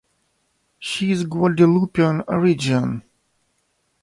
She 0.79 1.11
is 1.11 1.21
of 1.25 1.29
Guadeloupean 1.29 2.23
origin. 2.27 3.03